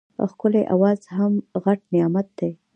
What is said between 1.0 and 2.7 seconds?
هم غټ نعمت دی.